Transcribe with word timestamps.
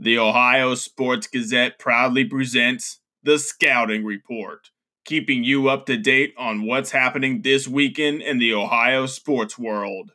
The 0.00 0.16
Ohio 0.16 0.76
Sports 0.76 1.26
Gazette 1.26 1.76
proudly 1.76 2.24
presents 2.24 3.00
the 3.24 3.36
Scouting 3.36 4.04
Report, 4.04 4.70
keeping 5.04 5.42
you 5.42 5.68
up 5.68 5.86
to 5.86 5.96
date 5.96 6.34
on 6.38 6.64
what's 6.64 6.92
happening 6.92 7.42
this 7.42 7.66
weekend 7.66 8.22
in 8.22 8.38
the 8.38 8.54
Ohio 8.54 9.06
sports 9.06 9.58
world. 9.58 10.12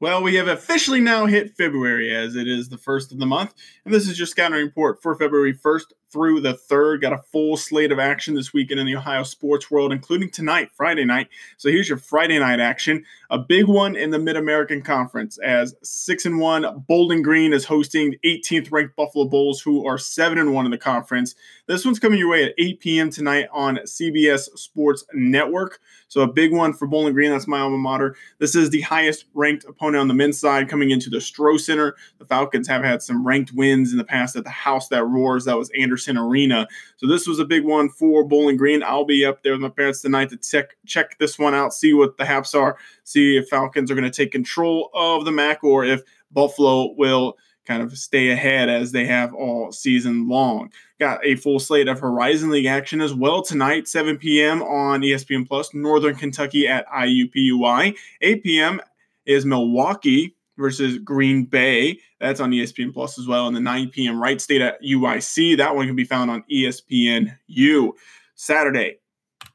Well, 0.00 0.22
we 0.22 0.36
have 0.36 0.48
officially 0.48 1.02
now 1.02 1.26
hit 1.26 1.54
February 1.54 2.16
as 2.16 2.34
it 2.34 2.48
is 2.48 2.70
the 2.70 2.78
first 2.78 3.12
of 3.12 3.18
the 3.18 3.26
month, 3.26 3.52
and 3.84 3.92
this 3.92 4.08
is 4.08 4.18
your 4.18 4.26
scouting 4.26 4.64
report 4.64 5.02
for 5.02 5.14
February 5.14 5.52
1st 5.52 5.92
through 6.14 6.40
the 6.40 6.54
3rd. 6.54 7.00
Got 7.00 7.12
a 7.12 7.18
full 7.18 7.56
slate 7.56 7.90
of 7.90 7.98
action 7.98 8.36
this 8.36 8.54
weekend 8.54 8.78
in 8.78 8.86
the 8.86 8.94
Ohio 8.94 9.24
sports 9.24 9.68
world, 9.68 9.92
including 9.92 10.30
tonight, 10.30 10.70
Friday 10.72 11.04
night. 11.04 11.28
So 11.56 11.68
here's 11.68 11.88
your 11.88 11.98
Friday 11.98 12.38
night 12.38 12.60
action. 12.60 13.04
A 13.30 13.38
big 13.38 13.66
one 13.66 13.96
in 13.96 14.10
the 14.10 14.18
Mid 14.20 14.36
American 14.36 14.80
Conference 14.80 15.38
as 15.38 15.74
6 15.82 16.24
and 16.26 16.38
1 16.38 16.84
Bowling 16.86 17.20
Green 17.20 17.52
is 17.52 17.64
hosting 17.64 18.14
18th 18.24 18.70
ranked 18.70 18.94
Buffalo 18.94 19.24
Bulls, 19.24 19.60
who 19.60 19.84
are 19.88 19.98
7 19.98 20.38
and 20.38 20.54
1 20.54 20.64
in 20.64 20.70
the 20.70 20.78
conference. 20.78 21.34
This 21.66 21.84
one's 21.84 21.98
coming 21.98 22.20
your 22.20 22.30
way 22.30 22.44
at 22.44 22.54
8 22.58 22.78
p.m. 22.78 23.10
tonight 23.10 23.48
on 23.52 23.78
CBS 23.78 24.56
Sports 24.56 25.04
Network. 25.14 25.80
So 26.06 26.20
a 26.20 26.32
big 26.32 26.52
one 26.52 26.74
for 26.74 26.86
Bowling 26.86 27.12
Green. 27.12 27.32
That's 27.32 27.48
my 27.48 27.58
alma 27.58 27.76
mater. 27.76 28.14
This 28.38 28.54
is 28.54 28.70
the 28.70 28.82
highest 28.82 29.24
ranked 29.34 29.64
opponent 29.64 30.00
on 30.00 30.06
the 30.06 30.14
men's 30.14 30.38
side 30.38 30.68
coming 30.68 30.90
into 30.90 31.10
the 31.10 31.16
Stroh 31.16 31.58
Center. 31.58 31.96
The 32.18 32.24
Falcons 32.24 32.68
have 32.68 32.84
had 32.84 33.02
some 33.02 33.26
ranked 33.26 33.52
wins 33.52 33.90
in 33.90 33.98
the 33.98 34.04
past 34.04 34.36
at 34.36 34.44
the 34.44 34.50
House 34.50 34.86
That 34.88 35.04
Roars. 35.04 35.46
That 35.46 35.58
was 35.58 35.70
Anderson 35.70 36.03
Arena. 36.08 36.66
So 36.96 37.06
this 37.06 37.26
was 37.26 37.38
a 37.38 37.44
big 37.44 37.64
one 37.64 37.88
for 37.88 38.24
Bowling 38.24 38.56
Green. 38.56 38.82
I'll 38.82 39.04
be 39.04 39.24
up 39.24 39.42
there 39.42 39.52
with 39.52 39.60
my 39.60 39.68
parents 39.68 40.02
tonight 40.02 40.30
to 40.30 40.36
check 40.36 40.76
check 40.86 41.18
this 41.18 41.38
one 41.38 41.54
out, 41.54 41.72
see 41.72 41.94
what 41.94 42.16
the 42.16 42.24
haps 42.24 42.54
are, 42.54 42.76
see 43.04 43.36
if 43.36 43.48
Falcons 43.48 43.90
are 43.90 43.94
going 43.94 44.10
to 44.10 44.16
take 44.16 44.32
control 44.32 44.90
of 44.94 45.24
the 45.24 45.32
MAC 45.32 45.62
or 45.64 45.84
if 45.84 46.02
Buffalo 46.30 46.92
will 46.92 47.36
kind 47.64 47.82
of 47.82 47.96
stay 47.96 48.30
ahead 48.30 48.68
as 48.68 48.92
they 48.92 49.06
have 49.06 49.34
all 49.34 49.72
season 49.72 50.28
long. 50.28 50.70
Got 51.00 51.24
a 51.24 51.36
full 51.36 51.58
slate 51.58 51.88
of 51.88 52.00
Horizon 52.00 52.50
League 52.50 52.66
action 52.66 53.00
as 53.00 53.14
well 53.14 53.42
tonight, 53.42 53.88
7 53.88 54.18
p.m. 54.18 54.62
on 54.62 55.00
ESPN 55.00 55.46
Plus, 55.48 55.72
Northern 55.74 56.14
Kentucky 56.14 56.68
at 56.68 56.86
IUPUI. 56.88 57.96
8 58.20 58.42
p.m. 58.42 58.80
is 59.26 59.46
Milwaukee 59.46 60.36
versus 60.56 60.98
Green 60.98 61.44
Bay. 61.44 61.98
That's 62.20 62.40
on 62.40 62.50
ESPN 62.50 62.92
Plus 62.92 63.18
as 63.18 63.26
well. 63.26 63.46
And 63.46 63.56
the 63.56 63.60
9 63.60 63.90
p.m. 63.90 64.20
Wright 64.20 64.40
State 64.40 64.60
at 64.60 64.82
UIC. 64.82 65.56
That 65.56 65.74
one 65.74 65.86
can 65.86 65.96
be 65.96 66.04
found 66.04 66.30
on 66.30 66.44
ESPN 66.50 67.36
U. 67.46 67.94
Saturday, 68.36 68.98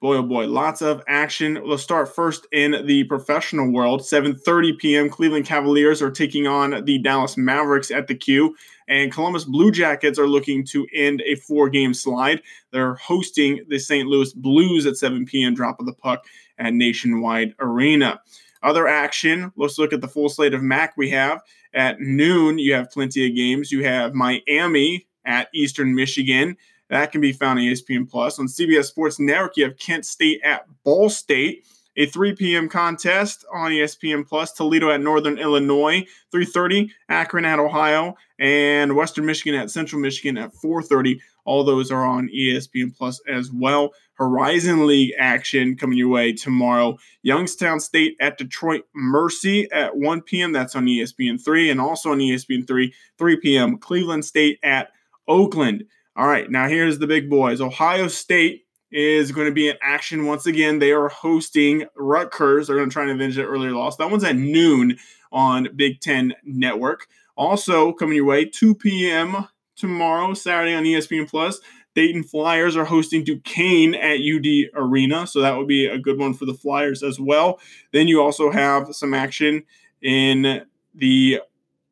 boy 0.02 0.16
oh 0.16 0.23
boy 0.23 0.47
lots 0.47 0.81
of 0.81 1.03
action 1.08 1.59
let's 1.66 1.83
start 1.83 2.14
first 2.14 2.47
in 2.53 2.86
the 2.86 3.03
professional 3.05 3.72
world 3.72 4.00
7.30 4.00 4.77
p.m 4.77 5.09
cleveland 5.09 5.45
cavaliers 5.45 6.02
are 6.02 6.11
taking 6.11 6.47
on 6.47 6.86
the 6.86 7.00
dallas 7.00 7.36
mavericks 7.36 7.92
at 7.92 8.08
the 8.08 8.16
q 8.16 8.55
and 8.88 9.11
columbus 9.11 9.44
blue 9.44 9.72
jackets 9.72 10.17
are 10.17 10.27
looking 10.27 10.66
to 10.66 10.88
end 10.94 11.22
a 11.25 11.36
four 11.36 11.70
game 11.70 11.94
slide 11.94 12.42
they're 12.72 12.95
hosting 12.95 13.66
the 13.67 13.77
st 13.77 14.08
louis 14.08 14.31
blues 14.33 14.86
at 14.86 14.95
7 14.95 15.25
p.m 15.25 15.53
drop 15.53 15.80
of 15.80 15.86
the 15.86 15.94
puck 15.94 16.23
at 16.58 16.73
nationwide 16.73 17.53
arena 17.59 18.22
other 18.63 18.88
action 18.88 19.52
let's 19.55 19.77
look 19.77 19.93
at 19.93 20.02
the 20.02 20.07
full 20.07 20.29
slate 20.29 20.53
of 20.53 20.61
mac 20.61 20.95
we 20.97 21.09
have 21.09 21.41
at 21.73 21.99
noon 21.99 22.57
you 22.57 22.73
have 22.73 22.91
plenty 22.91 23.27
of 23.27 23.35
games 23.35 23.71
you 23.71 23.83
have 23.83 24.13
miami 24.13 25.07
at 25.25 25.47
eastern 25.53 25.93
michigan 25.93 26.55
that 26.89 27.11
can 27.11 27.21
be 27.21 27.31
found 27.31 27.59
on 27.59 27.65
ESPN 27.65 28.09
Plus. 28.09 28.39
On 28.39 28.47
CBS 28.47 28.85
Sports 28.85 29.19
Network, 29.19 29.57
you 29.57 29.63
have 29.63 29.77
Kent 29.77 30.05
State 30.05 30.41
at 30.43 30.65
Ball 30.83 31.09
State. 31.09 31.65
A 31.97 32.05
3 32.05 32.33
p.m. 32.35 32.69
contest 32.69 33.45
on 33.53 33.71
ESPN 33.71 34.27
Plus. 34.27 34.53
Toledo 34.53 34.89
at 34.89 35.02
Northern 35.02 35.37
Illinois. 35.37 36.05
3:30. 36.33 36.89
Akron 37.09 37.45
at 37.45 37.59
Ohio, 37.59 38.15
and 38.39 38.95
Western 38.95 39.25
Michigan 39.25 39.59
at 39.59 39.69
Central 39.69 40.02
Michigan 40.02 40.37
at 40.37 40.53
4:30. 40.53 41.19
All 41.50 41.64
those 41.64 41.89
are 41.92 42.05
on 42.05 42.30
ESPN 42.30 42.95
Plus 42.95 43.19
as 43.28 43.52
well. 43.52 43.89
Horizon 44.14 44.86
League 44.86 45.14
action 45.17 45.75
coming 45.75 45.97
your 45.97 46.09
way 46.09 46.31
tomorrow. 46.31 46.99
Youngstown 47.23 47.80
State 47.80 48.15
at 48.21 48.37
Detroit 48.37 48.83
Mercy 48.93 49.67
at 49.71 49.98
1 49.98 50.21
p.m. 50.21 50.52
That's 50.52 50.76
on 50.76 50.86
ESPN 50.86 51.43
3, 51.43 51.71
and 51.71 51.82
also 51.82 52.11
on 52.11 52.20
ESPN 52.20 52.67
3, 52.67 52.93
3 53.17 53.37
p.m. 53.37 53.80
Cleveland 53.80 54.26
State 54.26 54.60
at 54.61 54.89
Oakland. 55.27 55.86
All 56.15 56.27
right, 56.27 56.52
now 56.52 56.67
here's 56.67 56.99
the 56.99 57.08
big 57.08 57.32
boys. 57.32 57.61
Ohio 57.61 58.08
State 58.10 58.67
is 58.92 59.31
going 59.31 59.48
to 59.48 59.54
be 59.54 59.70
in 59.70 59.77
action 59.81 60.27
once 60.27 60.45
again. 60.45 60.77
They 60.77 60.92
are 60.92 61.10
hosting 61.10 61.87
Rutgers. 61.95 62.67
They're 62.67 62.76
going 62.76 62.89
to 62.89 62.93
try 62.93 63.04
and 63.04 63.11
avenge 63.14 63.37
that 63.37 63.45
earlier 63.45 63.71
loss. 63.71 63.98
That 63.98 64.11
one's 64.11 64.23
at 64.23 64.36
noon 64.36 64.99
on 65.31 65.70
Big 65.76 65.99
Ten 65.99 66.36
Network. 66.43 67.08
Also 67.36 67.92
coming 67.93 68.17
your 68.17 68.26
way, 68.26 68.45
2 68.45 68.76
p.m. 68.76 69.48
tomorrow, 69.80 70.34
Saturday 70.34 70.76
on 70.76 70.84
ESPN 70.84 71.30
Plus. 71.30 71.60
Dayton 71.95 72.23
Flyers 72.23 72.78
are 72.78 72.86
hosting 72.86 73.23
Duquesne 73.23 73.95
at 73.95 74.20
UD 74.20 74.70
Arena, 74.76 75.26
so 75.26 75.42
that 75.42 75.58
would 75.58 75.67
be 75.67 75.88
a 75.88 75.98
good 75.98 76.20
one 76.20 76.34
for 76.34 76.45
the 76.45 76.54
Flyers 76.54 77.02
as 77.04 77.20
well. 77.20 77.60
Then 77.92 78.08
you 78.08 78.22
also 78.22 78.52
have 78.52 78.94
some 78.94 79.14
action 79.14 79.64
in 80.02 80.66
the 80.94 81.42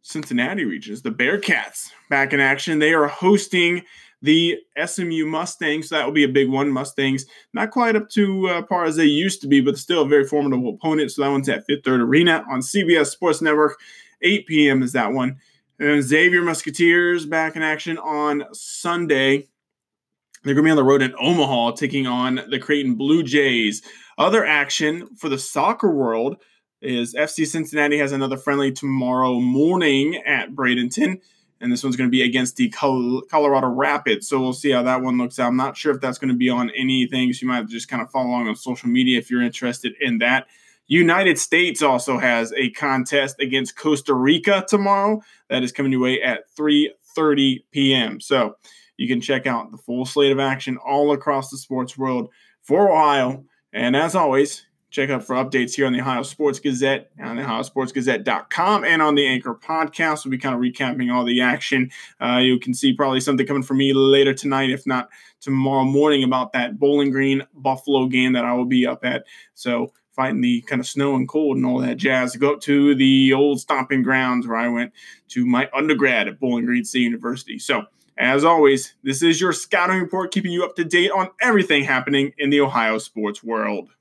Cincinnati 0.02 0.66
regions. 0.66 1.02
The 1.02 1.12
Bearcats 1.12 1.90
back 2.10 2.32
in 2.32 2.40
action. 2.40 2.80
They 2.80 2.94
are 2.94 3.08
hosting 3.08 3.84
the 4.22 4.58
SMU 4.84 5.26
Mustangs. 5.26 5.90
So 5.90 5.96
that 5.96 6.06
will 6.06 6.14
be 6.14 6.24
a 6.24 6.30
big 6.30 6.50
one. 6.50 6.70
Mustangs 6.72 7.26
not 7.54 7.72
quite 7.72 7.96
up 7.96 8.10
to 8.12 8.48
uh, 8.48 8.62
par 8.64 8.86
as 8.86 8.96
they 8.96 9.06
used 9.06 9.42
to 9.42 9.48
be, 9.48 9.62
but 9.62 9.78
still 9.78 10.04
a 10.04 10.08
very 10.08 10.26
formidable 10.26 10.74
opponent. 10.74 11.12
So 11.12 11.22
that 11.22 11.30
one's 11.30 11.50
at 11.50 11.66
Fifth 11.66 11.84
Third 11.84 12.02
Arena 12.02 12.44
on 12.50 12.62
CBS 12.62 13.08
Sports 13.08 13.42
Network. 13.42 13.78
8 14.22 14.48
p.m. 14.48 14.82
is 14.82 14.94
that 14.94 15.12
one. 15.12 15.38
And 15.80 16.04
Xavier 16.04 16.42
Musketeers 16.42 17.26
back 17.26 17.56
in 17.56 17.62
action 17.62 17.98
on 17.98 18.46
Sunday. 18.54 19.48
They're 20.44 20.54
going 20.54 20.64
to 20.64 20.68
be 20.68 20.72
on 20.72 20.78
the 20.78 20.84
road 20.84 21.02
in 21.02 21.14
Omaha, 21.20 21.72
taking 21.72 22.08
on 22.08 22.42
the 22.50 22.60
Creighton 22.60 22.96
Blue 22.96 23.24
Jays. 23.24 23.82
Other 24.18 24.46
action 24.46 25.16
for 25.16 25.30
the 25.30 25.38
soccer 25.38 25.92
world 25.92 26.38
is 26.82 27.14
FC 27.14 27.46
Cincinnati 27.46 27.98
has 27.98 28.12
another 28.12 28.38
friendly 28.38 28.72
tomorrow 28.72 29.40
morning 29.40 30.16
at 30.26 30.52
Bradenton 30.52 31.22
and 31.60 31.72
this 31.72 31.84
one's 31.84 31.96
going 31.96 32.10
to 32.10 32.12
be 32.12 32.22
against 32.22 32.56
the 32.56 32.70
Colorado 32.70 33.68
Rapids. 33.68 34.28
So 34.28 34.40
we'll 34.40 34.54
see 34.54 34.72
how 34.72 34.84
that 34.84 35.02
one 35.02 35.18
looks 35.18 35.40
out. 35.40 35.48
I'm 35.48 35.58
not 35.58 35.78
sure 35.78 35.94
if 35.94 36.02
that's 36.02 36.18
going 36.18 36.30
to 36.30 36.38
be 36.38 36.50
on 36.50 36.70
anything, 36.72 37.34
so 37.34 37.44
you 37.44 37.48
might 37.48 37.68
just 37.68 37.88
kind 37.88 38.02
of 38.02 38.12
follow 38.12 38.28
along 38.28 38.48
on 38.48 38.56
social 38.56 38.90
media 38.90 39.18
if 39.18 39.32
you're 39.32 39.42
interested 39.42 39.94
in 40.00 40.20
that. 40.20 40.48
United 40.88 41.38
States 41.38 41.82
also 41.82 42.18
has 42.18 42.54
a 42.54 42.70
contest 42.72 43.40
against 43.40 43.78
Costa 43.78 44.14
Rica 44.14 44.66
tomorrow. 44.68 45.22
That 45.50 45.64
is 45.64 45.72
coming 45.72 45.92
your 45.92 46.02
way 46.02 46.22
at 46.22 46.44
3:30 46.58 47.64
p.m. 47.72 48.20
So 48.20 48.56
you 48.98 49.08
can 49.08 49.22
check 49.22 49.46
out 49.46 49.72
the 49.72 49.78
full 49.78 50.06
slate 50.06 50.32
of 50.32 50.40
action 50.40 50.78
all 50.78 51.12
across 51.12 51.50
the 51.50 51.58
sports 51.58 51.98
world 51.98 52.30
for 52.64 52.92
Ohio. 52.92 53.44
And 53.74 53.96
as 53.96 54.16
always, 54.16 54.66
Check 54.90 55.10
out 55.10 55.24
for 55.24 55.36
updates 55.36 55.76
here 55.76 55.86
on 55.86 55.92
the 55.92 56.00
Ohio 56.00 56.24
Sports 56.24 56.60
Gazette, 56.60 57.12
on 57.22 57.36
the 57.36 57.42
OhioSportsGazette.com, 57.42 58.86
and 58.86 59.02
on 59.02 59.16
the 59.16 59.28
Anchor 59.28 59.54
Podcast. 59.54 60.24
We'll 60.24 60.32
be 60.32 60.38
kind 60.38 60.56
of 60.56 60.62
recapping 60.62 61.14
all 61.14 61.26
the 61.26 61.42
action. 61.42 61.92
Uh, 62.22 62.38
you 62.38 62.58
can 62.58 62.74
see 62.74 62.94
probably 62.94 63.20
something 63.20 63.46
coming 63.46 63.64
from 63.64 63.78
me 63.78 63.92
later 63.92 64.34
tonight, 64.34 64.70
if 64.70 64.88
not 64.88 65.10
tomorrow 65.42 65.84
morning, 65.84 66.24
about 66.24 66.54
that 66.54 66.80
Bowling 66.80 67.12
Green 67.12 67.44
Buffalo 67.54 68.08
game 68.08 68.32
that 68.34 68.46
I 68.46 68.54
will 68.54 68.66
be 68.66 68.88
up 68.88 69.04
at. 69.04 69.26
So 69.56 69.92
fighting 70.18 70.42
the 70.42 70.62
kind 70.64 70.82
of 70.82 70.88
snow 70.88 71.16
and 71.16 71.30
cold 71.30 71.56
and 71.56 71.66
all 71.66 71.80
that 71.80 71.96
jazz. 71.96 72.34
To 72.34 72.38
go 72.38 72.54
up 72.54 72.62
to 72.62 72.94
the 72.96 73.32
old 73.32 73.62
stomping 73.62 74.04
grounds 74.04 74.46
where 74.46 74.58
I 74.58 74.68
went 74.68 74.92
to 75.30 75.46
my 75.46 75.70
undergrad 75.74 76.28
at 76.28 76.42
Bowling 76.42 76.66
Green 76.66 76.84
State 76.84 77.04
University. 77.04 77.58
So, 77.60 77.84
as 78.18 78.44
always, 78.44 78.96
this 79.04 79.22
is 79.22 79.40
your 79.40 79.54
scouting 79.54 80.00
report, 80.00 80.34
keeping 80.34 80.52
you 80.52 80.66
up 80.66 80.76
to 80.76 80.84
date 80.84 81.12
on 81.12 81.30
everything 81.40 81.86
happening 81.86 82.34
in 82.38 82.50
the 82.50 82.60
Ohio 82.60 82.98
sports 82.98 83.44
world. 83.44 83.92